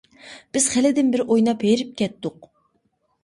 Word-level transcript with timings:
بىز 0.55 0.69
خېلىدىن 0.75 1.11
بىرى 1.15 1.27
ئويناپ 1.35 1.65
ھېرىپ 1.67 1.91
كەتتۇق. 2.01 2.47